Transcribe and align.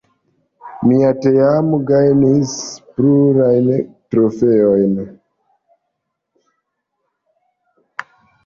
Mia 0.91 1.09
teamo 1.25 1.79
gajnis 1.91 2.55
plurajn 2.95 3.69
trofeojn. 4.15 4.97